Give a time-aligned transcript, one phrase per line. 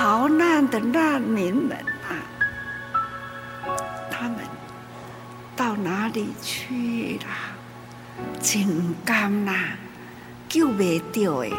[0.00, 1.76] 逃难的难民们
[2.08, 2.16] 啊，
[4.10, 4.38] 他们
[5.54, 7.26] 到哪里去了？
[8.40, 9.76] 真艰难，
[10.48, 10.78] 救不
[11.12, 11.54] 到的，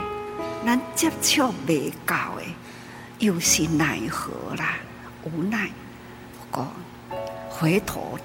[0.66, 2.44] 咱接触不到的，
[3.20, 4.74] 又是奈何啦？
[5.24, 5.70] 无奈，
[6.40, 6.68] 不过
[7.48, 8.18] 回头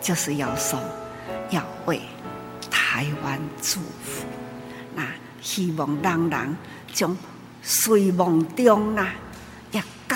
[0.00, 0.78] 就是要说，
[1.50, 2.00] 要为
[2.70, 4.24] 台湾祝福。
[4.94, 5.02] 那
[5.40, 6.56] 希望人人
[6.92, 7.16] 将
[7.60, 9.12] 睡梦中啊，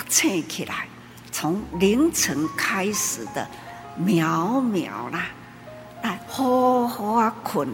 [0.09, 0.87] 醒起来，
[1.33, 3.47] 从凌晨开始的
[4.01, 5.27] 渺渺啦，
[6.02, 7.69] 来好好啊困，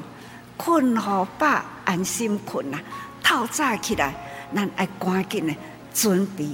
[0.56, 2.80] 困好饱，安心困啦，
[3.22, 4.14] 透早起来，
[4.54, 5.54] 咱爱赶紧的
[5.92, 6.48] 准备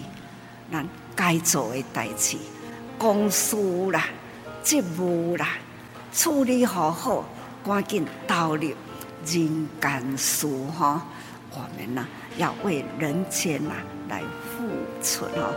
[0.70, 2.36] 咱该做的代志，
[2.98, 3.56] 公事
[3.90, 4.04] 啦、
[4.62, 5.48] 职务啦，
[6.12, 7.24] 处理好好，
[7.64, 8.62] 赶紧投入
[9.24, 11.02] 人间事哈。
[11.50, 13.72] 我们呢，要为人间呐
[14.08, 14.22] 来
[15.00, 15.54] 付出哦。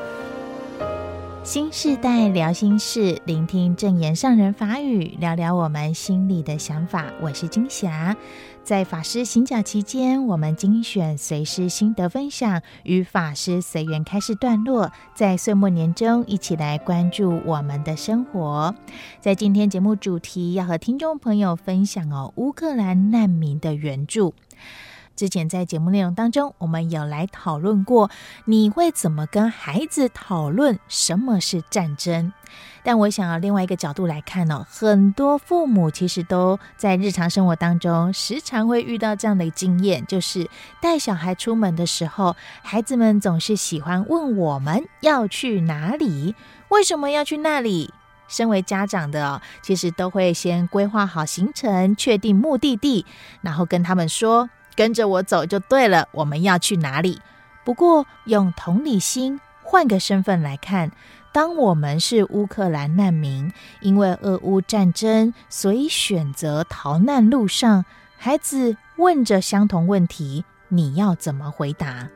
[1.44, 7.08] 心世代聊心事，聆听正言上人法语，聊聊我们心里的想法。
[7.20, 8.16] 我是金霞。
[8.64, 18.76] 在法师行脚期间，我们精选随师心得分享，与法师随缘开示段落，在岁末年终一起来关注我们的生活。
[19.20, 24.36] 在今天节目主题要和听众朋友分享哦，乌克兰难民的援助。
[25.16, 28.10] 之前在节目内容当中，我们有来讨论过，
[28.46, 32.34] 你会怎么跟孩子讨论什么是战争？
[32.84, 40.50] 但我想要另外一个角度来看哦，很多父母其实都在日常生活当中时常会遇到这样的经验，就是
[40.82, 46.34] 带小孩出门的时候，孩子们总是喜欢问我们要去哪里，
[46.70, 47.94] 为什么要去那里？
[48.28, 53.06] 身为家长的，其实都会先规划好行程，确定目的地，
[53.42, 54.50] 然后跟他们说。
[54.76, 57.20] 跟着我走就对了，我们要去哪里？
[57.64, 60.92] 不过用同理心换个身份来看，
[61.32, 67.86] 当我们是乌克兰难民，因为俄乌战争，所以选择逃难路上，
[68.18, 72.10] 孩子问着相同问题，你要怎么回答？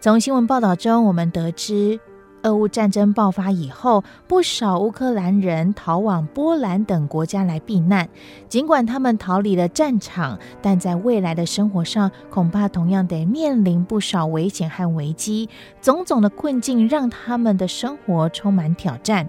[0.00, 2.00] 从新闻报道中，我们得知。
[2.42, 8.08] 俄乌战争爆发以后，不少乌克兰人逃往波兰等国家来避难。
[8.48, 15.48] 尽管他们逃离了战场，但在未来的生活上，恐怕同样得面临不少危险和危机。
[15.80, 19.28] 种种的困境让他们的生活充满挑战。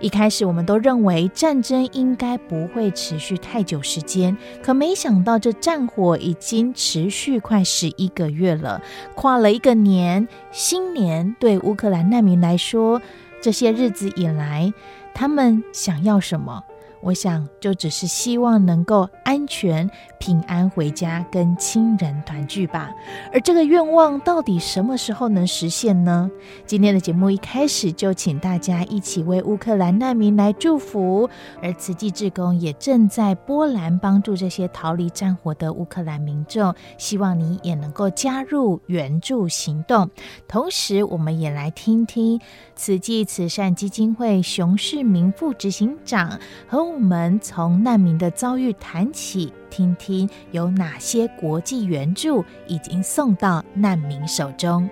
[0.00, 8.80] 一开始，我们都认为战争应该不会持续太久时间，可没想到这战火已经持续快十一个月了，
[9.14, 10.26] 跨了一个年。
[10.50, 13.00] 新年对乌克兰难民来来说，
[13.40, 14.74] 这些日子以来，
[15.14, 16.62] 他们想要什么？
[17.02, 19.90] 我想，就只是希望能够安全
[20.20, 22.92] 平安回家，跟亲人团聚吧。
[23.32, 26.30] 而这个愿望到底什么时候能实现呢？
[26.64, 31.28] 今天的节目一开始就请大家一起为乌克兰难民来祝福，
[31.60, 40.08] 而慈济志工也正在波兰帮助这些逃离战火的乌克兰民众，希望你也能够加入援助行动。
[40.46, 42.40] 同时，我们也来听听
[42.76, 46.38] 慈济慈善基金会熊世明副执行长
[46.68, 54.86] 和我们从难民的遭遇谈起，听听有哪些国际援助已经送到难民手中。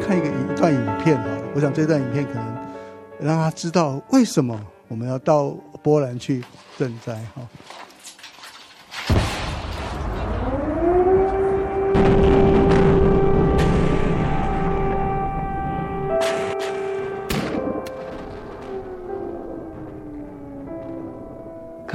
[0.00, 1.26] 看一个一段影片啊，
[1.56, 2.46] 我想这段影片可能
[3.20, 5.50] 让他知道为什么我们要到
[5.82, 6.44] 波兰去
[6.78, 7.42] 赈灾哈。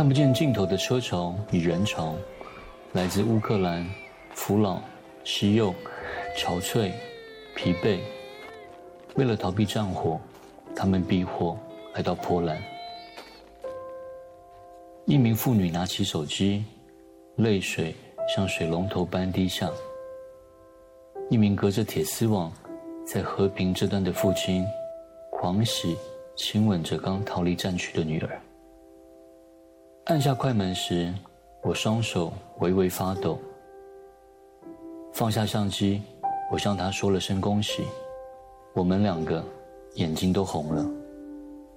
[0.02, 2.16] 看不见尽头的车潮与人潮，
[2.94, 3.88] 来自乌克兰、
[4.34, 4.82] 扶老、
[5.24, 5.72] 西幼、
[6.36, 6.92] 憔悴、
[7.56, 8.00] 疲惫。
[9.14, 10.20] 为了逃避战火，
[10.76, 11.56] 他们避祸
[11.94, 12.60] 来到波兰。
[15.06, 16.66] 一名妇女拿起手机，
[17.36, 17.94] 泪水
[18.28, 19.70] 像水龙头般滴下。
[21.30, 22.52] 一名隔着铁丝网
[23.06, 24.66] 在和平这端的父亲，
[25.30, 25.96] 狂喜
[26.36, 28.42] 亲吻着刚逃离战区的女儿。
[30.06, 31.14] 按下快门时，
[31.62, 33.38] 我双手微微发抖。
[35.14, 36.02] 放下相机，
[36.52, 37.84] 我向他说了声恭喜。
[38.74, 39.44] 我们两个
[39.94, 40.84] 眼睛都红了。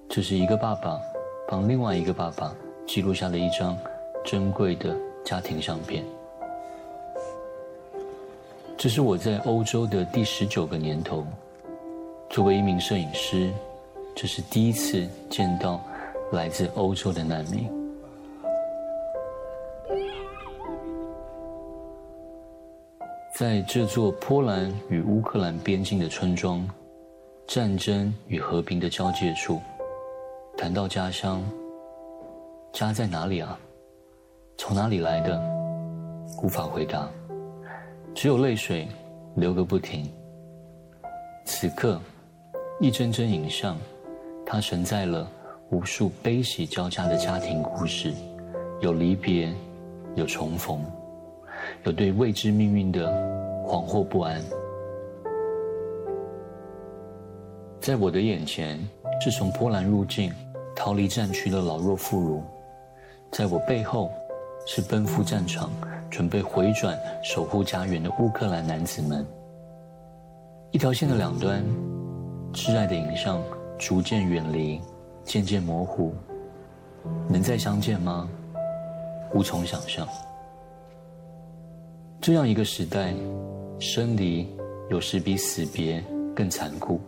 [0.09, 0.99] 这是一个爸爸
[1.47, 2.51] 帮另外一个爸爸
[2.87, 3.77] 记录下了一张
[4.23, 6.03] 珍贵的家庭相片。
[8.75, 11.23] 这是我在欧洲的第十九个年头。
[12.27, 13.53] 作为一名摄影师，
[14.15, 15.79] 这是第一次见到
[16.31, 17.84] 来自欧洲的难民。
[23.37, 26.65] 在这座波兰与乌克兰边境的村庄，
[27.45, 29.59] 战争与和平的交界处，
[30.57, 31.43] 谈到家乡，
[32.71, 33.59] 家在哪里啊？
[34.57, 35.37] 从哪里来的？
[36.41, 37.09] 无法回答，
[38.13, 38.87] 只有泪水
[39.35, 40.09] 流个不停。
[41.43, 41.99] 此刻，
[42.79, 43.75] 一帧帧影像，
[44.45, 45.29] 它承载了
[45.71, 48.13] 无数悲喜交加的家庭故事，
[48.79, 49.53] 有离别，
[50.15, 50.81] 有重逢，
[51.83, 53.11] 有对未知命运的
[53.65, 54.41] 惶惑不安。
[57.79, 58.79] 在我的眼前，
[59.21, 60.33] 是从波兰入境、
[60.75, 62.41] 逃离战区的老弱妇孺；
[63.31, 64.11] 在我背后，
[64.65, 65.69] 是奔赴战场、
[66.09, 69.25] 准备回转守护家园的乌克兰男子们。
[70.71, 71.63] 一条线的两端，
[72.53, 73.41] 挚爱的影像
[73.77, 74.81] 逐渐远离，
[75.23, 76.13] 渐渐模糊。
[77.29, 78.27] 能再相见吗？
[79.33, 80.07] 无从想象。
[82.21, 83.13] 这样一个时代，
[83.79, 84.47] 生离
[84.89, 86.03] 有时比死别
[86.35, 86.99] 更残酷。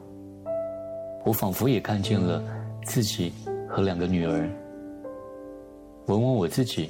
[1.26, 2.42] 我仿佛也看见了
[2.86, 3.34] 自己
[3.68, 4.50] 和两个女儿。
[6.06, 6.90] 问问我自己，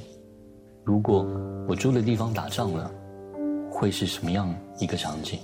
[0.84, 1.26] 如果
[1.68, 2.92] 我住的地方打仗了，
[3.72, 5.40] 会是什么样一个场景？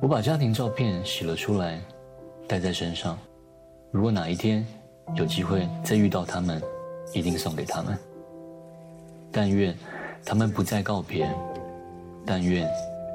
[0.00, 1.80] 我把家庭照片洗了出来，
[2.46, 3.18] 带在身上。
[3.90, 4.64] 如果哪一天
[5.16, 6.62] 有机会再遇到他们，
[7.14, 7.98] 一定送给他们。
[9.32, 9.74] 但愿
[10.24, 11.28] 他们不再告别，
[12.24, 12.68] 但愿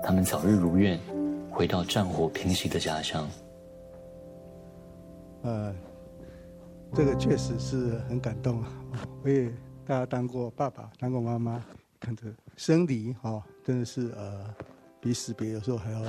[0.04, 1.00] 他们早日如愿。
[1.56, 3.30] 回到战火平息的家乡。
[5.44, 5.72] 呃，
[6.96, 8.74] 这个确实是很感动啊！
[9.24, 9.54] 我也
[9.86, 11.64] 大家当过爸爸，当过妈妈，
[12.00, 12.24] 看着
[12.56, 14.52] 生离哈，真的是呃，
[15.00, 16.02] 比死别有时候还要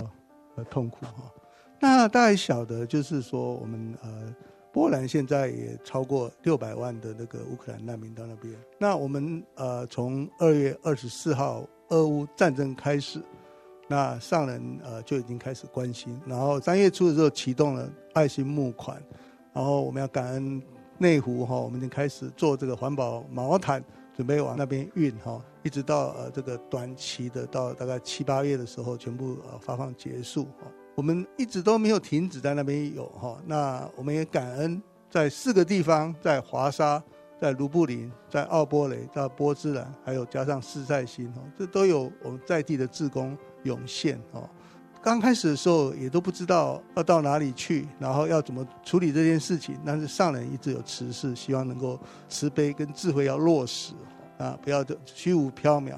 [0.56, 1.30] 呃痛苦哈。
[1.78, 4.34] 那大家晓得，就是说我们呃，
[4.74, 8.52] 波兰现在也超过六百万的那个乌克兰难民到那边。
[8.76, 13.22] 那我们呃，从二月二十四号俄乌战争开始。
[13.86, 19.00] 那上人呃就已经开始关心，然后三月初的时候启动了爱心募款，
[19.52, 20.60] 然后我们要感恩
[20.96, 23.84] 内湖哈，我们已经开始做这个环保毛毯，
[24.16, 37.02] 准备往那边运哈，一直到呃这个短期的到大概七八月的时候全部呃发放结束哈，我们一直都没有停止在那边有哈，那我们也感恩在四个地方，在华沙。
[37.40, 44.48] 在卢布林，在奥波雷，在波兹兰，还有加上士赛辛哦，这都有我们在地的志工涌现哦。
[45.02, 49.76] 刚开始的时候也都不知道要到哪里去，然后要怎么处理这件事情。
[49.84, 52.00] 但是上人一直有慈示，希望能够
[52.30, 53.92] 慈悲跟智慧要落实
[54.38, 55.96] 啊，不要虚无缥缈。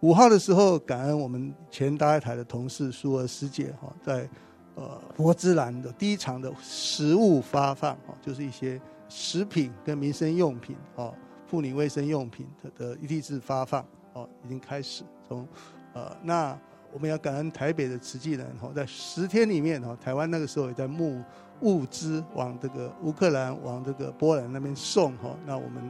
[0.00, 4.28] 五号的时候，感恩我们前大爱台的同事苏儿师姐哈，在
[4.74, 8.80] 呃波兹兰的第一场的食物发放哈，就是一些。
[9.10, 11.14] 食品跟民生用品，哦，
[11.46, 15.48] 妇女卫生用品的的一地质发放，哦，已经开始从，
[15.94, 16.54] 呃，那
[16.92, 21.24] 我们要感恩台北的慈济人，哈，在十天里面，哈，台湾那个时候也在募
[21.62, 25.82] 物资往这个乌克兰、往这个波兰那边送，哈，那我们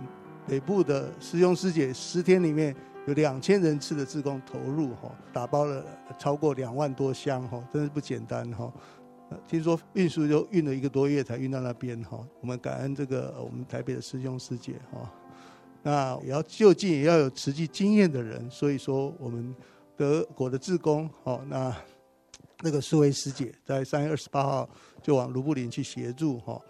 [0.47, 2.73] 北部的师兄师姐十天里面
[3.09, 5.83] 有两千人次的志工投入，哈，打包了
[6.19, 8.71] 超过两万多箱，哈，真是不简单，哈。
[9.47, 15.11] 听说运输就运了一个多月才运到那边哈，我们感恩这个我们台北的师兄师姐哈，
[15.83, 19.57] 那也要就近也要有实际经验的人，所以说我们
[19.97, 21.75] 德国的志工哈，那
[22.61, 24.69] 那个苏维师姐在三月二十八号
[25.01, 26.61] 就往卢布林去协助哈，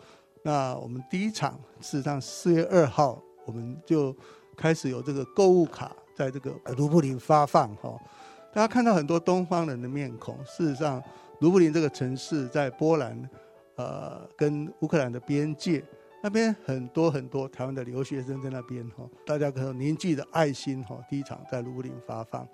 [0.45, 4.15] 那我们第一场事实上四月二号我们就
[4.57, 7.97] 开始有这个购物卡在这个卢布林发放哈，
[8.53, 11.01] 大家看到很多东方人的面孔，事实上。
[11.41, 13.31] 卢布林这个城市在波兰，
[13.77, 15.81] 呃，跟乌克兰的边界
[16.21, 22.45] 那边很多很多台湾的留学生在那边哈，大家可能凝聚的爱心哈，第一场在卢布林发放。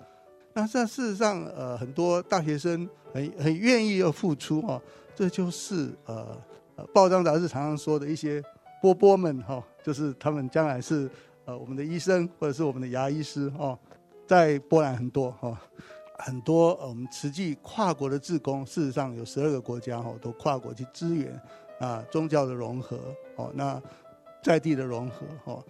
[0.53, 4.79] 那这事实上，呃，很多大学生很很愿意要付出哈，
[5.15, 6.39] 这就是呃，
[6.93, 8.39] 报章杂志常常说的一些
[8.83, 11.09] 波波们哈，就是他们将来是
[11.45, 13.77] 呃我们的医生或者是我们的牙医师哦，
[14.27, 15.57] 在波兰很多哈。
[16.17, 21.37] 很多，我们慈济跨国的志工，事实上有十二个国家哈，都跨国去支援
[21.77, 22.97] 啊，宗教的融合
[23.35, 23.79] 哦，那
[24.41, 25.63] 在地的融合哦，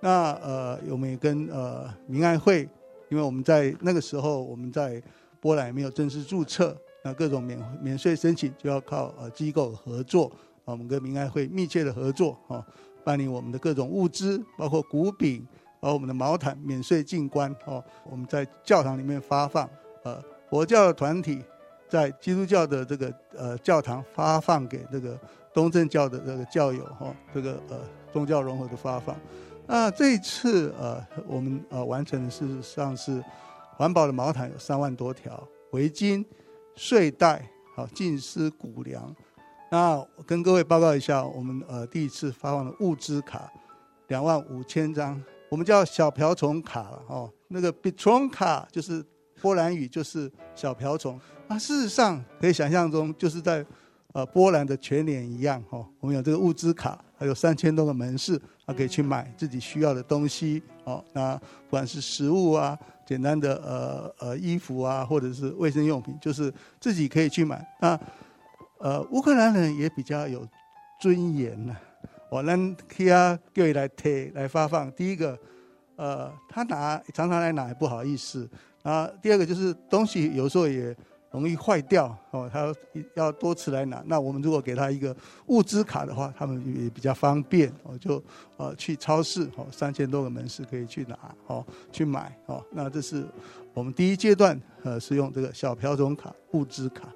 [0.00, 2.68] 那呃，我们也跟呃民爱会，
[3.10, 5.00] 因为我们在那个时候我们在
[5.40, 10.26] 波兰没有正式注册，那各种免免税申请就要靠呃机构合作
[10.64, 12.62] 啊，我们跟民爱会密切的合作哦，
[13.04, 15.46] 办理我们的各种物资，包括谷饼，
[15.80, 19.68] 包括我们的毛毯免税进关哦，我们在教堂里面发放。
[20.04, 21.42] 呃，佛教的团体
[21.88, 25.18] 在基督教的这个呃教堂发放给这个
[25.54, 27.80] 东正教的这个教友哈、哦，这个呃
[28.12, 29.16] 宗教融合的发放。
[29.66, 33.22] 那这一次呃我们呃完成的事实上是
[33.76, 36.24] 环保的毛毯有三万多条，围巾、
[36.74, 39.14] 睡袋，好，净丝谷粮。
[39.72, 43.50] 那跟各位报告一下，我们呃第一次发放的物资卡
[44.08, 47.32] 两万五千张，我们叫小瓢虫卡了哦。
[47.48, 49.02] 那个 Bitron 卡就是
[49.40, 51.18] 波兰语，就是小瓢虫。
[51.48, 53.64] 那事实上可以想象中，就是在
[54.12, 55.88] 呃波兰的全年一样哦。
[56.00, 61.02] 我们有这个物资卡，还有三千多个门市，啊可以去买自己需要的东西哦。
[61.14, 62.78] 那不管是食物啊。
[63.04, 66.50] 简单的呃呃衣服啊，或者是卫生用品，就是
[66.80, 67.66] 自己可以去买。
[67.80, 67.98] 那
[68.82, 70.46] 呃乌克兰人也比较有
[71.00, 71.80] 尊严呐、啊。
[72.30, 74.90] 我让他各位来贴来发放。
[74.92, 75.38] 第一个，
[75.96, 78.48] 呃，他拿常常来拿不好意思。
[78.82, 80.94] 啊，第二个就是东西有时候也。
[81.32, 82.70] 容易坏掉哦，他
[83.14, 84.02] 要多次来拿。
[84.04, 88.22] 那我们如果给他一个物资卡的话，他们也比较方便我，就
[88.58, 92.62] 呃去超市哦，三千多个门市可以去拿哦，去买哦。
[92.70, 93.24] 那这是
[93.72, 97.08] 我们第一阶段呃，使用这个小瓢虫卡物资卡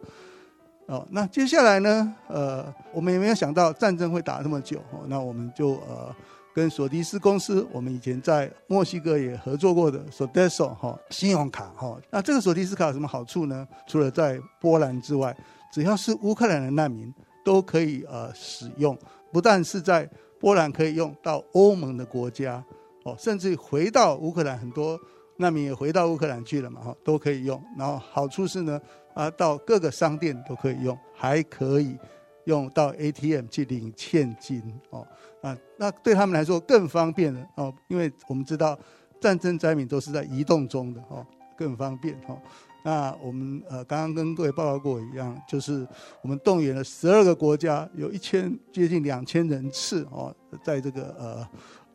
[0.86, 1.06] 哦。
[1.10, 6.14] 那接下来呢，呃，我们也没有想到战争会打这么久，那我们就呃。
[6.56, 13.68] 跟索迪斯公司，我们以前在墨西哥也合作过的索迪斯哈信用卡哈，那这个索迪斯卡有什么好处呢？
[13.86, 15.36] 除了在波兰之外，
[15.70, 17.12] 只要是乌克兰的难民
[17.44, 18.96] 都可以呃使用，
[19.30, 20.08] 不但是在
[20.40, 22.64] 波兰可以用到欧盟的国家
[23.04, 24.98] 哦，甚至回到乌克兰，很多
[25.36, 27.62] 难民也回到乌克兰去了嘛哈，都可以用。
[27.76, 28.80] 然后好处是呢，
[29.16, 31.98] 啊到各个商店都可以用，还可以。
[32.46, 35.04] 用到 ATM 去领现金哦，
[35.42, 38.78] 啊，那对他们来说更方便了哦，因为我们知道
[39.20, 41.26] 战争灾民都是在移动中的哦，
[41.58, 42.40] 更方便哦。
[42.84, 45.84] 那我们呃刚刚跟各位报告过一样，就是
[46.22, 50.32] 我们动员了十二个国家，有一千接近两千人次哦，
[50.62, 51.48] 在这个呃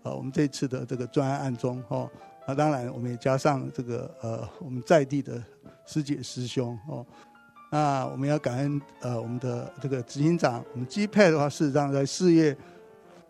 [0.03, 2.11] 呃我们这次的这个专案中哦，
[2.47, 5.41] 那当然我们也加上这个呃我们在地的
[5.85, 7.05] 师姐师兄哦。
[7.71, 12.55] 那我们要感恩呃我们的这个执行长，我们 GPA 的话，事实上在四月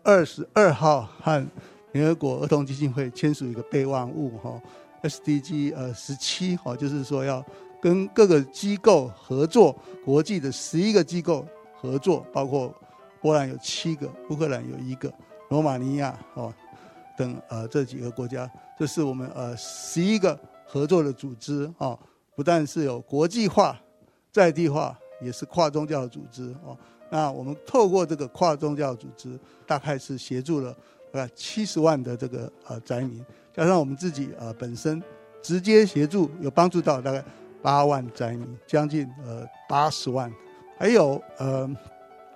[0.02, 1.46] 二十二号和
[1.92, 4.60] 联合国儿童基金会签署一个备忘物哈
[5.02, 7.44] ，SDG 呃十七哈，就是说要
[7.80, 12.74] 跟各个机构合作，国际的十一个机构合作，包括
[13.20, 15.12] 波兰有七个，乌克兰有一个，
[15.50, 16.52] 罗马尼亚哦
[17.16, 21.98] 等呃这几个国家，这是我们呃十一个合作的组织啊，
[22.34, 23.78] 不但是有国际化。
[24.32, 26.74] 在地化也是跨宗教组织哦，
[27.10, 30.74] 那我们透过这个跨宗教组织，大概是协助了
[31.12, 33.22] 呃七十万的这个呃灾民，
[33.54, 35.02] 加上我们自己呃本身
[35.42, 37.22] 直接协助，有帮助到大概
[37.60, 40.32] 八万灾民，将近呃八十万，
[40.78, 41.68] 还有呃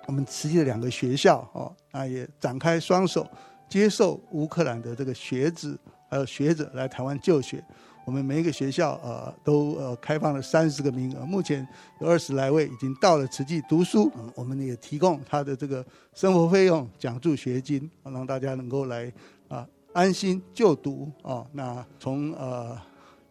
[0.04, 3.26] 我们慈济的两个学校哦，那也展开双手
[3.68, 7.62] 接受乌克兰的这个学子还有学者来台湾就学。
[8.04, 11.66] 我们每一个学校呃都呃开放了三十个名额，目前
[12.00, 14.08] 有二十来位已经到了慈济读书。
[14.36, 19.12] 我们也提供他的这个生活费用、奖助学金，让大家能够来
[19.48, 21.44] 啊安心就读啊。
[21.50, 22.80] 那从呃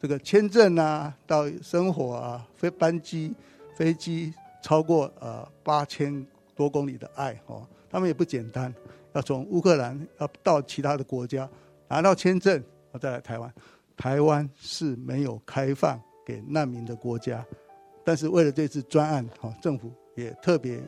[0.02, 3.34] 这个签证啊到生活啊飞班机
[3.78, 8.74] 飞机超过呃八千多公里的爱哦，他们也不简单，
[9.16, 11.50] 要从乌克兰要到其他的国家
[11.88, 13.52] 拿到签证，我再来台湾。
[13.96, 17.44] 台湾是没有开放给难民的国家，
[18.04, 20.84] 但是为了这次专案，哈，政府也特别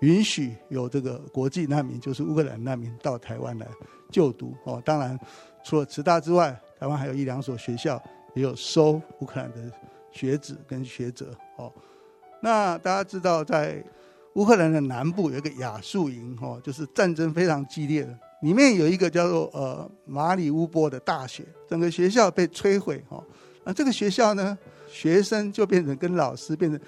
[0.00, 3.66] 允许有这个国际难民，就是乌克兰难民到台湾来
[4.10, 4.54] 就读。
[4.64, 5.18] 哦，当然
[5.64, 8.00] 除了慈大之外，台湾还有一两所学校
[8.34, 9.72] 也有收乌克兰的
[10.10, 11.34] 学子跟学者。
[11.56, 11.72] 哦，
[12.42, 13.82] 那大家知道，在
[14.34, 18.18] 乌克兰的南部有一个亚速营，哦，就是战争非常激烈的。
[18.40, 23.22] 里面有一个叫做呃马里乌波的大学，整个学校被摧毁哈。
[23.64, 24.56] 那这个学校呢，
[24.88, 26.80] 学生就变成跟老师变成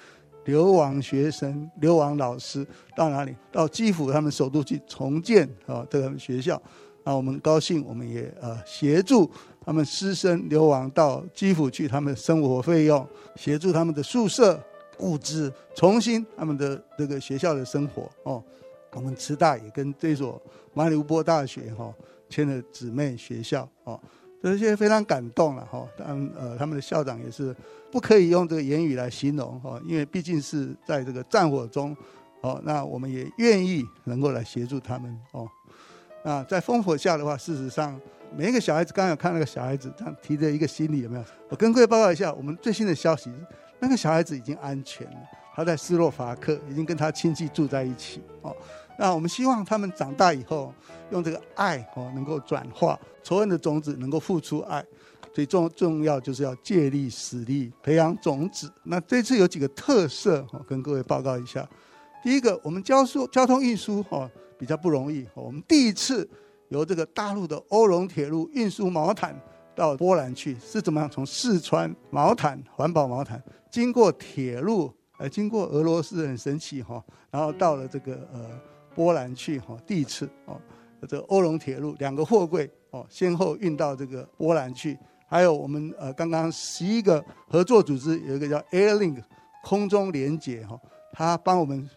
[0.47, 3.35] 流亡学生、流亡老师到哪里？
[3.53, 6.61] 到基辅他们首都去重建啊这个学校。
[7.05, 9.31] 那我们高兴，我们也呃协助
[9.65, 14.61] 他们师生流亡到基辅去，他们生活费用，协助他们的宿舍
[14.99, 18.43] 物资，重新他们的这个学校的生活哦。
[18.93, 20.41] 我们慈大也跟这所
[20.73, 21.93] 马里乌波大学哈
[22.29, 24.01] 签了姊妹学校哦，
[24.41, 25.85] 这些非常感动了哈。
[25.97, 27.55] 当呃他们的校长也是
[27.91, 31.97] 不可以用这个言语来形容哈，因为毕竟是在这个战火中
[32.41, 32.61] 哦。
[32.65, 35.49] 那我们也愿意能够来协助他们哦。
[36.25, 38.01] 那在烽火下的话，事实上
[38.37, 41.25] 每一个小孩子，刚刚有看那个小孩子这样提着一个行李有没有？
[41.49, 43.29] 我跟各位报告一下，我们最新的消息，
[43.85, 45.17] 那个小孩子已经安全了，
[45.55, 48.57] 他在斯洛伐克已经跟他亲戚住在一起哦。
[48.99, 50.73] 那我们希望他们长大以后，
[51.11, 54.83] 用这个爱哦，能够转化仇恨的种子，能够付出爱。
[55.35, 58.73] 最重重要就是要借力使力，培养种子。
[58.85, 61.69] 那这次有几个特色，我跟各位报告一下。
[62.23, 66.27] 第一个，我们交输交通运输哈比较不容易，我们第一次
[66.69, 69.39] 由这个大陆的欧龙铁路运输毛毯
[69.75, 71.09] 到波兰去，是怎么样？
[71.11, 78.49] 从四川毛毯环保毛毯，经过铁路，呃，经过俄罗斯很神奇哈，然后到了这个呃
[78.95, 80.61] 波兰去哈，第一次哦，
[81.09, 84.99] 这欧龙铁路两个货柜哦，先后运到这个波兰去。
[85.27, 89.23] 还有我们呃刚刚十一个合作组织有一个叫 AirLink
[89.63, 90.81] 空中连接哈，
[91.13, 91.89] 他帮我们。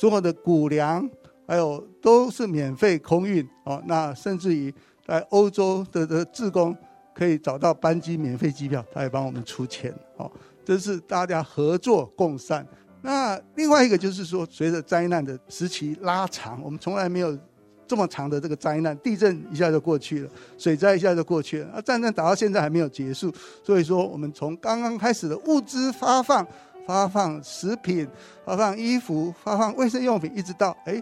[0.00, 1.10] 所有的谷粮，
[1.44, 3.82] 还有都是免费空运哦。
[3.84, 4.72] 那甚至于
[5.04, 6.72] 在欧洲的的自工
[7.18, 10.30] 可以找到班机免费机票，他也帮我们出钱哦。
[10.64, 12.64] 这是大家合作共善。
[13.02, 17.36] 那另外一个就是说，随着灾难的时期拉长，我们从来没有
[17.86, 23.34] 这么长的这个灾难，地震一下就过去了，水灾一下就过去了，啊，战争打到现在还没有结束。
[23.64, 26.46] 所以说，我们从刚刚开始的物资发放。
[26.86, 28.08] 发放食品，
[28.46, 30.94] 发放衣服，发放卫生用品，一直到哎，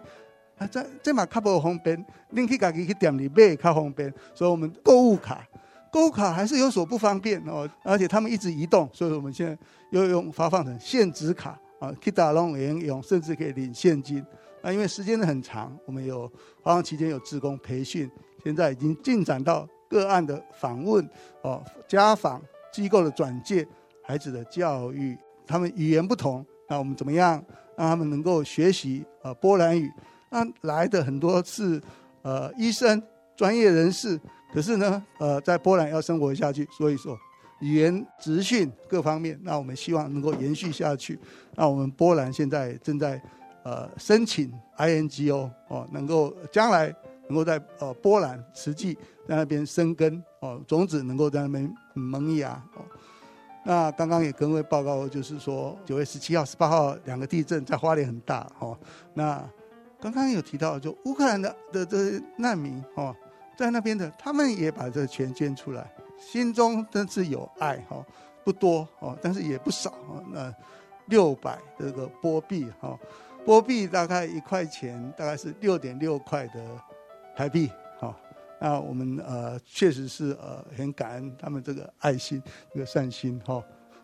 [0.58, 4.12] 啊，这这嘛较不方便，您去家己去店里买较方便。
[4.34, 5.46] 所以，我们购物卡，
[5.92, 7.68] 购物卡还是有所不方便哦。
[7.82, 9.56] 而且他们一直移动，所以我们现在
[9.90, 14.24] 又用发放成现值卡啊，可以打龙也用，甚至可以领现金。
[14.62, 16.26] 那因为时间很长，我们有
[16.62, 18.10] 发放期间有职工培训，
[18.42, 21.08] 现在已经进展到个案的访问
[21.42, 23.66] 哦，家访机构的转介，
[24.02, 25.16] 孩子的教育。
[25.46, 27.40] 他们语言不同，那我们怎么样
[27.76, 29.88] 让他们能够学习啊波兰语？
[30.28, 31.80] 那来的很多是
[32.22, 33.00] 呃医生
[33.36, 34.20] 专业人士，
[34.56, 37.14] 可是呢呃在波兰要生活下去，所以说
[37.60, 41.18] 语言职训各方面，那我们希望能够延续下去。
[41.54, 43.20] 那我们波兰现在正在
[43.64, 46.86] 呃申请 INGO 哦，能够将来
[47.28, 48.94] 能够在呃波兰实际
[49.28, 52.82] 在那边生根哦，种子能够在那边萌芽哦。
[53.62, 58.78] 那刚刚也跟各位报告，就是说九月十七号、十八号两个地震在花莲很大哦。
[59.12, 59.44] 那
[60.00, 63.14] 刚刚有提到，就乌克兰的的这些难民哦，
[63.56, 65.90] 在那边的他们也把这个钱捐出来，
[66.20, 68.04] 心中真是有爱哈，
[68.44, 69.94] 不多哦，但是也不少。
[70.30, 70.54] 那
[71.06, 72.98] 六百这个波币哈，
[73.44, 76.60] 波币大概一块钱，大概是六点六块的
[77.34, 78.14] 台币哈。
[78.60, 82.42] 那我们呃确实是呃很感恩他们这个爱心、
[82.74, 83.62] 这个善心哈，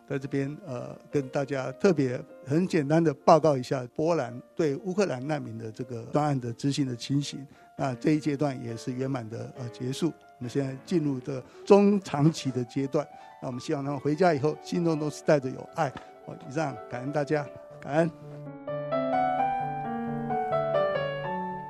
[0.09, 7.45] 在这边呃跟大家特别很简单的报告一下波兰对乌克兰难民的这个专案的执行的情形。
[7.75, 13.07] 那这一阶段也是圆满的呃结束，我们现在进入的中长期的阶段。
[13.41, 15.91] 那我们希望他们回家以后心中都是带着有爱。
[16.25, 17.45] 好，以上感恩大家，
[17.81, 18.11] 感恩。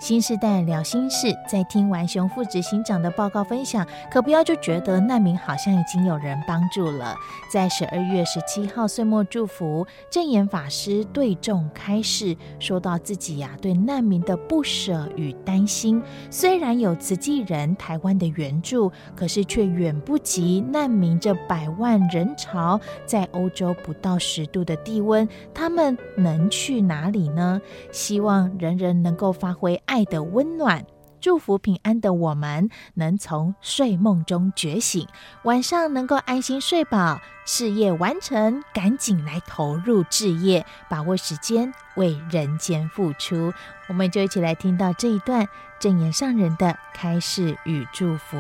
[0.04, 7.16] 新时代聊心事，在听完熊副执行长的报告分享，可不要就觉得难民好像已经有人帮助了。
[7.50, 16.04] 在十二月十七号岁末祝福，证言法师对众开示，说到自己呀、对难民的不舍与担心。
[16.30, 27.62] 虽然有慈济人台湾的援助，可是却远不及难民这百万人潮，在欧洲不到十度的地温，他们能去哪里呢？
[27.94, 29.82] 希望人人能够发挥。
[29.93, 30.84] 爱的温暖，
[31.21, 35.08] 祝福平安的我们能从睡梦中觉醒，
[35.43, 43.53] 晚上能够安心睡饱，事业完成，赶紧来投入志业，把握时间为人间付出。
[43.88, 45.47] 我们就一起来听到这一段
[45.79, 48.36] 正言上人的开示与祝福。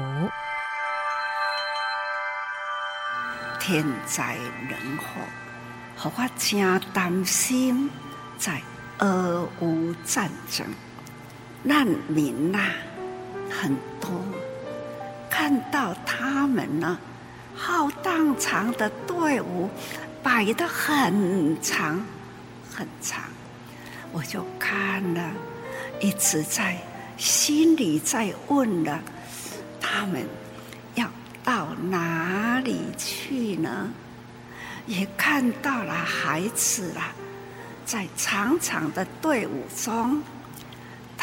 [3.59, 4.37] 天灾
[4.67, 5.21] 人祸，
[6.03, 7.91] 让我真担心，
[8.39, 8.59] 在
[8.97, 10.65] 俄乌战争。
[11.65, 12.59] 难民呐、
[13.49, 14.11] 很多，
[15.29, 16.99] 看到他们呢，
[17.55, 19.69] 浩荡长的队伍
[20.21, 22.05] 摆得很长
[22.69, 23.23] 很长，
[24.11, 25.31] 我就看了，
[26.01, 26.77] 一直在
[27.15, 28.99] 心里在问了，
[29.79, 30.27] 他们
[30.95, 31.09] 要
[31.45, 33.89] 到哪里去呢？
[34.85, 37.15] 也看到了孩子啊，
[37.85, 40.21] 在长长的队伍中。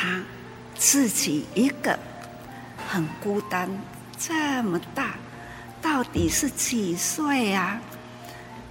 [0.03, 0.19] 他
[0.79, 1.99] 自己一个
[2.89, 3.69] 很孤单，
[4.17, 5.17] 这么大，
[5.83, 7.79] 到底是几岁啊？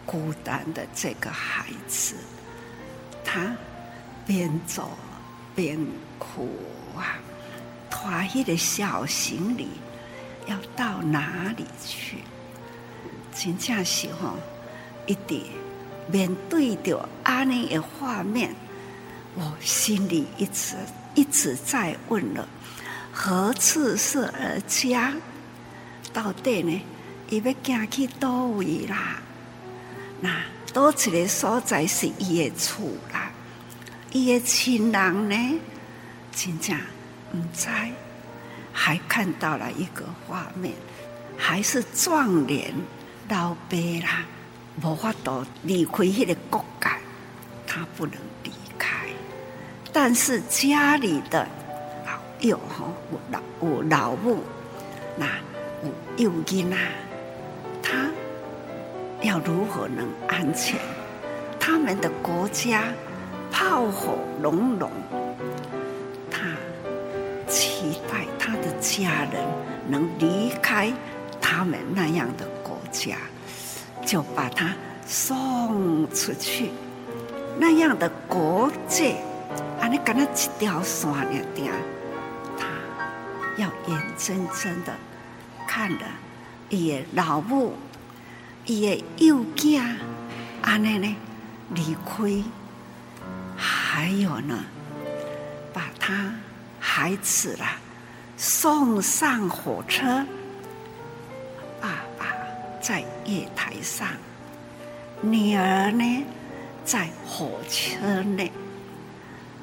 [0.07, 2.15] 孤单的这个孩子，
[3.23, 3.55] 他
[4.25, 4.97] 边走
[5.53, 5.77] 边
[6.17, 6.49] 哭
[6.97, 7.19] 啊，
[7.91, 9.67] 拖一个小行李，
[10.47, 12.23] 要到哪里去？
[13.35, 14.33] 真正是吼，
[15.05, 15.43] 一点
[16.11, 18.55] 面对着安尼的画面，
[19.35, 20.75] 我心里一直。
[21.15, 22.47] 一直在问了，
[23.11, 25.13] 何处是儿家？
[26.13, 26.81] 到底呢？
[27.29, 29.17] 伊要行去叨位啦？
[30.21, 30.41] 那
[30.73, 33.31] 多一个所在是伊的厝啦？
[34.11, 35.59] 伊的亲人呢？
[36.31, 36.75] 真正
[37.33, 37.67] 唔知，
[38.73, 40.73] 还看到了一个画面，
[41.37, 42.73] 还是壮年
[43.27, 44.25] 老爸啦，
[44.81, 46.97] 无法度离开迄个国家，
[47.67, 48.51] 他不能离。
[49.91, 51.47] 但是家里的
[52.05, 54.43] 老幼吼，有老有老母，
[55.17, 55.25] 那
[56.17, 56.77] 有幼囡啊，
[57.81, 58.09] 他
[59.21, 60.79] 要如何能安全？
[61.59, 62.83] 他们的国家
[63.51, 64.91] 炮火隆隆。
[66.31, 66.39] 他
[67.47, 69.43] 期待他的家人
[69.87, 70.91] 能离开
[71.41, 73.17] 他们那样的国家，
[74.05, 74.73] 就把他
[75.05, 76.69] 送出去。
[77.57, 79.15] 那样的国界，
[79.89, 81.73] 你跟他一条线了点，
[82.57, 82.67] 他
[83.57, 84.93] 要眼睁睁的
[85.67, 86.05] 看着
[86.69, 87.75] 伊的老母、
[88.65, 89.95] 伊的幼囝，
[90.61, 91.15] 安尼呢
[91.73, 92.43] 离开，
[93.57, 94.63] 还有呢，
[95.73, 96.31] 把他。
[96.81, 97.77] 孩子啦，
[98.37, 100.25] 送上火车。
[101.81, 102.25] 爸爸
[102.81, 104.07] 在月台上，
[105.21, 106.25] 女儿呢
[106.85, 108.51] 在火车内。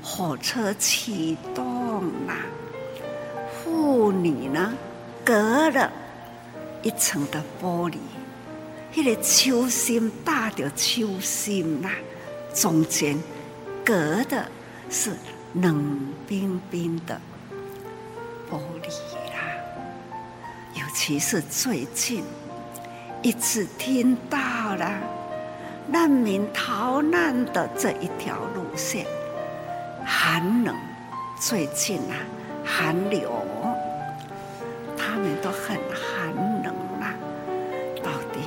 [0.08, 2.36] 火车启动啦，
[3.50, 4.72] 妇女呢
[5.24, 5.90] 隔了
[6.80, 7.96] 一层的玻璃，
[8.94, 11.90] 那个手心大的手心呐，
[12.54, 13.18] 中间
[13.84, 14.46] 隔的
[14.88, 15.12] 是。
[15.62, 17.18] 冷冰冰的
[18.50, 18.88] 玻璃
[19.32, 19.56] 啦，
[20.74, 22.22] 尤其是最近，
[23.22, 24.38] 一直听到
[24.74, 25.00] 了
[25.88, 29.06] 难民逃难的这一条路线，
[30.08, 30.72] 寒冷，
[31.36, 32.14] 最近啊，
[32.64, 33.28] 寒流，
[34.96, 37.12] 他们都很寒冷啦。
[38.04, 38.38] 到底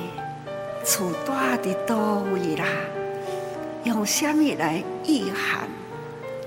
[0.82, 2.64] 处大的多位啦，
[3.84, 5.68] 用什么来御寒？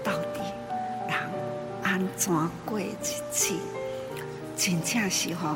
[0.04, 0.40] 到底
[1.08, 1.16] 人
[1.84, 2.34] 安怎
[2.66, 2.96] 过日
[3.30, 3.54] 子？
[4.58, 5.56] 真正时候，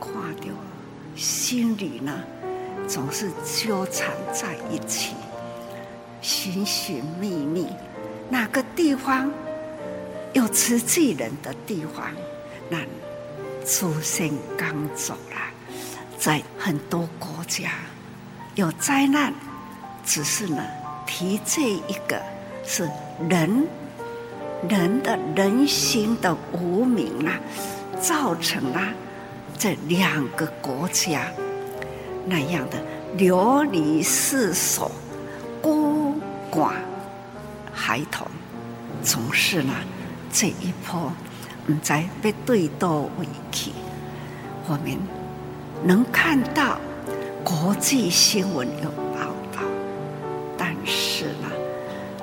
[0.00, 0.48] 看到
[1.14, 2.12] 心里呢，
[2.88, 5.14] 总是纠缠在一起，
[6.20, 7.68] 寻寻觅觅，
[8.32, 9.30] 哪个地方
[10.32, 12.06] 有慈济人的地方，
[12.70, 12.78] 那
[13.66, 15.52] 出现工作啦。
[16.16, 17.72] 在很多国家
[18.54, 19.34] 有灾难，
[20.02, 20.64] 只是呢，
[21.06, 22.18] 提这一个
[22.64, 22.90] 是
[23.28, 23.68] 人。
[24.66, 27.38] 人的人心的无明啊，
[28.00, 28.80] 造成了
[29.58, 31.26] 这两个国家
[32.24, 32.78] 那样的
[33.16, 34.88] 流离失所、
[35.60, 36.14] 孤
[36.48, 36.74] 寡
[37.84, 38.28] 孩童，
[39.02, 39.74] 总是呢
[40.32, 41.12] 这一波
[41.66, 41.92] 唔知
[42.22, 43.72] 被对到委屈。
[44.68, 44.96] 我们
[45.82, 46.78] 能看到
[47.42, 49.62] 国际新闻有报道，
[50.56, 51.50] 但是呢，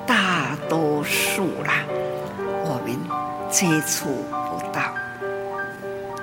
[0.06, 1.84] 大多数啦。
[2.64, 2.96] 我们
[3.50, 4.08] 接触
[4.48, 4.94] 不到，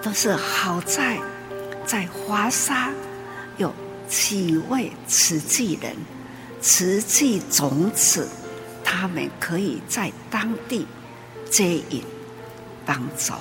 [0.02, 1.19] 都是好在
[1.86, 2.89] 在华沙
[3.58, 3.71] 有
[4.08, 5.95] 几位慈济人、
[6.60, 8.28] 慈济种子，
[8.89, 10.88] 他们可以在当地
[11.52, 12.02] 接引
[12.86, 13.34] 帮助，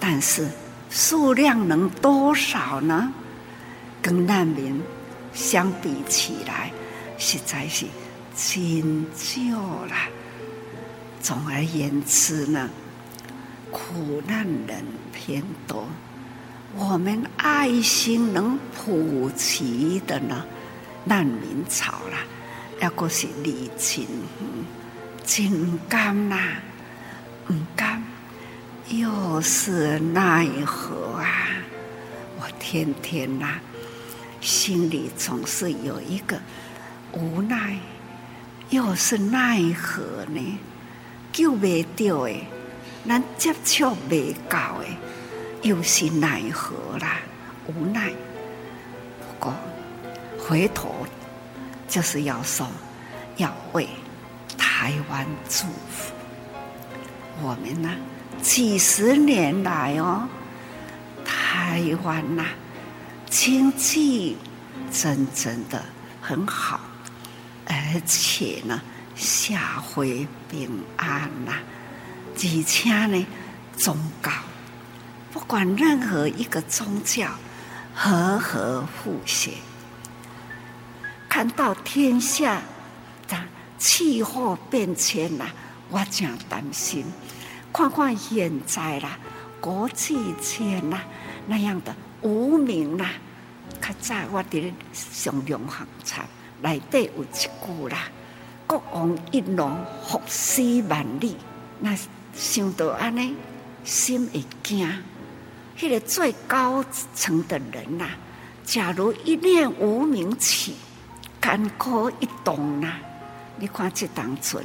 [0.00, 0.48] 但是
[0.90, 3.12] 数量能多少呢？
[4.02, 4.82] 跟难民
[5.32, 6.72] 相比起来，
[7.16, 7.86] 实在是
[8.34, 9.94] 仅就了。
[11.22, 12.68] 总而言之呢，
[13.70, 15.86] 苦难人偏多。
[16.74, 20.44] 我们爱心能普及的呢，
[21.04, 22.18] 难民潮啦，
[22.80, 24.06] 要过是历尽，
[25.24, 26.36] 真甘呐，
[27.48, 28.02] 唔甘，
[28.88, 31.26] 又是奈何啊！
[32.38, 33.58] 我天天呐，
[34.40, 36.38] 心里总是有一个
[37.12, 37.78] 无奈，
[38.68, 40.58] 又是奈何呢？
[41.32, 42.46] 救未到诶，
[43.08, 44.96] 咱接触未到诶，
[45.62, 47.20] 又是奈何啦？
[47.66, 48.12] 无奈。
[49.18, 49.54] 不过
[50.38, 51.06] 回头
[51.88, 52.66] 就是要说，
[53.36, 53.88] 要为
[54.56, 56.12] 台湾祝福。
[57.42, 57.90] 我们呢，
[58.42, 60.28] 几十年来哦，
[61.24, 62.44] 台湾呐，
[63.28, 64.36] 经济
[64.92, 65.82] 真正的
[66.20, 66.80] 很好，
[67.66, 68.80] 而且呢。
[69.18, 71.52] 社会平安呐，
[72.34, 73.26] 而且呢，
[73.74, 74.30] 宗教
[75.32, 77.30] 不管任何一个宗教，
[77.94, 79.52] 和和和谐。
[81.36, 82.62] 看到天下
[83.28, 83.36] 的
[83.76, 85.44] 气候变迁呐，
[85.90, 87.04] 我真担心。
[87.74, 89.18] 看看现在啦，
[89.60, 90.98] 国际间呐
[91.46, 93.04] 那样的无名呐，
[93.82, 96.22] 较早我伫上梁行册
[96.62, 98.08] 内底有一句啦
[98.66, 99.70] ：“国王一怒，
[100.08, 101.36] 伏尸万里。”
[101.80, 101.94] 那
[102.34, 103.34] 想到安尼，
[103.84, 104.90] 心会惊。
[105.78, 106.82] 迄个最高
[107.14, 108.08] 层的人呐、
[108.64, 110.76] 假如一念无名起，
[111.46, 112.94] 干戈一动呐，
[113.56, 114.60] 你看这当中，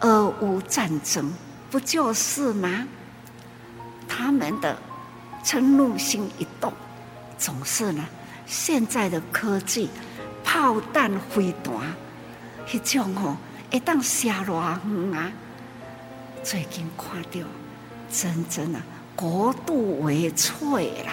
[0.00, 1.32] 俄乌战争
[1.70, 2.84] 不就是吗？
[4.08, 4.76] 他们的
[5.44, 6.72] 嗔怒心一动，
[7.38, 8.04] 总是呢。
[8.44, 9.88] 现在的科技，
[10.42, 11.72] 炮弹飞弹，
[12.66, 13.36] 迄种吼
[13.70, 15.30] 会当射偌远啊！
[16.42, 17.46] 最近看到，
[18.10, 18.82] 真正啊，
[19.14, 21.12] 国度为脆啦。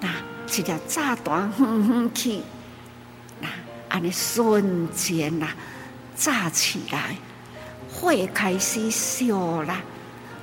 [0.00, 0.08] 那
[0.46, 2.40] 一条炸弹哼哼去，
[3.94, 5.46] 安尼瞬间呐，
[6.16, 7.16] 炸起来，
[7.92, 9.80] 会开始烧啦，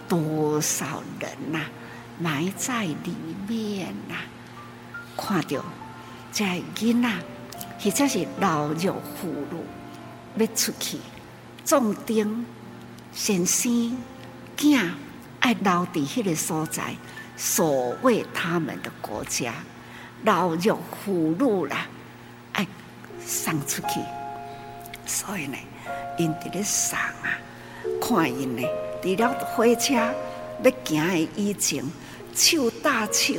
[0.07, 1.69] 多少人呐、啊，
[2.17, 3.13] 埋在里
[3.49, 4.15] 面呐、
[5.17, 5.61] 看到
[6.31, 7.09] 这囡仔，
[7.83, 9.57] 或者是老弱妇孺
[10.37, 10.97] 要出去
[11.65, 12.45] 壮丁，
[13.11, 13.97] 先生
[14.55, 14.91] 囝
[15.41, 16.95] 爱留在迄个所在，
[17.35, 19.53] 守卫他们的国家。
[20.23, 21.87] 老弱妇孺啦，
[23.31, 24.01] 送出去。
[25.05, 25.57] 所以呢，
[26.17, 27.39] 因伫咧送啊，
[28.01, 28.61] 看因呢，
[29.01, 31.83] 除了火车要行的以前，
[32.35, 33.35] 手搭手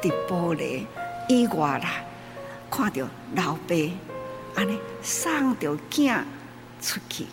[0.00, 0.86] 伫玻璃。
[1.26, 2.04] 以外啦，
[2.70, 3.74] 看到老爸
[4.54, 6.22] 安尼送着囝
[6.82, 7.26] 出去，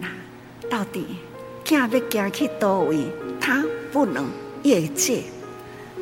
[0.00, 0.08] 那
[0.68, 1.06] 到底
[1.64, 3.06] 囝要行去叨位？
[3.40, 4.28] 他不能
[4.64, 5.22] 越界，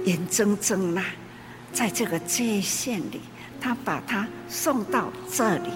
[0.06, 1.04] 眼睁睁啦，
[1.74, 3.20] 在这个界限里，
[3.61, 5.71] 他把他送到这里，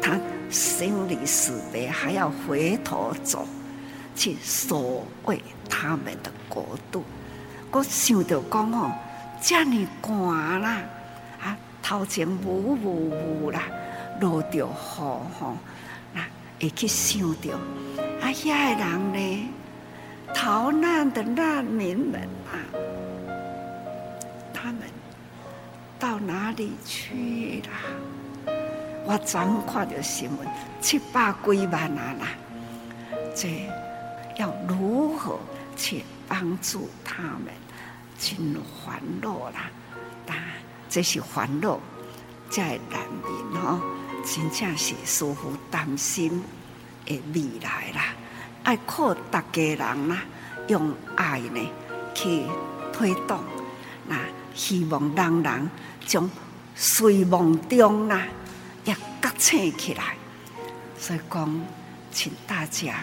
[0.00, 0.18] 他
[0.50, 3.46] 生离死别还要回头走
[4.14, 7.04] 去守卫他们的国度。
[7.70, 8.92] 我想着讲哦。
[9.44, 10.76] 这么寒啦，
[11.42, 13.62] 啊，头前雾雾雾啦，
[14.20, 15.26] 落着雨吼，
[16.14, 16.20] 那
[16.60, 17.52] 会去想着
[18.20, 19.48] 啊，遐个人呢，
[20.32, 22.20] 逃难的难民们
[22.52, 22.54] 啊，
[26.12, 28.52] 到哪里去啦？
[29.06, 30.46] 我昨看着新闻，
[30.78, 32.26] 七百几万啊啦，
[33.34, 33.66] 这
[34.36, 35.40] 要如何
[35.74, 37.46] 去帮助他们？
[38.18, 38.36] 真
[38.84, 39.70] 烦恼啦，
[40.26, 40.36] 但
[40.90, 41.80] 这是烦恼，
[42.50, 43.80] 在难民哦，
[44.22, 46.44] 真正是似乎担心
[47.06, 48.12] 的未来啦。
[48.64, 50.18] 爱靠大家人啦，
[50.68, 51.70] 用爱呢
[52.12, 52.42] 去
[52.92, 53.40] 推动，
[54.06, 54.18] 那
[54.54, 55.70] 希望人人
[56.06, 56.28] 从
[56.74, 58.22] 睡梦中啦
[58.84, 60.16] 也觉醒起来。
[60.98, 61.60] 所以讲，
[62.12, 62.94] 请大家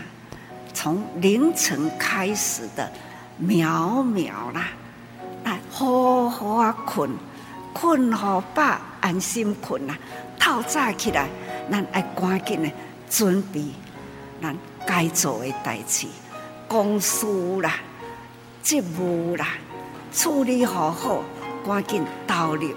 [0.74, 2.90] 从凌晨开始的
[3.42, 4.68] 渺渺啦。
[5.44, 7.10] 来好好啊，困
[7.74, 9.98] 困好饱，安心困啊。
[10.40, 11.28] 透早起来，
[11.70, 12.72] 咱爱赶紧的
[13.10, 13.66] 准备
[14.42, 16.08] 咱该做的代志、
[16.68, 17.26] 公事
[17.62, 17.74] 啦、
[18.64, 19.48] 职务啦，
[20.14, 21.22] 处理好好，
[21.66, 22.74] 赶紧投入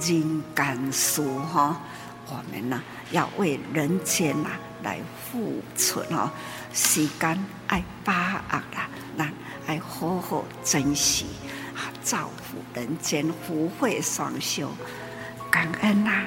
[0.00, 1.80] 人间事哈。
[2.26, 4.50] 我们呢，要为人间呐
[4.82, 4.98] 来
[5.30, 6.30] 付出哦，
[6.72, 9.30] 时间爱把握啦，那
[9.66, 11.26] 爱好好珍惜。
[12.02, 14.70] 造福人间，福慧双修，
[15.50, 16.24] 感恩呐、